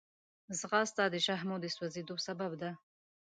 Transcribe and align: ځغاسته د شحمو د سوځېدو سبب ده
ځغاسته 0.59 1.03
د 1.09 1.15
شحمو 1.25 1.55
د 1.61 1.65
سوځېدو 1.75 2.15
سبب 2.25 2.51
ده 2.61 2.71